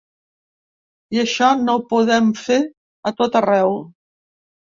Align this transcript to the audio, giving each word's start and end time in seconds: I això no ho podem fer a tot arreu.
I 1.15 1.19
això 1.23 1.49
no 1.65 1.75
ho 1.75 1.81
podem 1.91 2.31
fer 2.45 2.59
a 3.11 3.15
tot 3.21 3.39
arreu. 3.43 3.79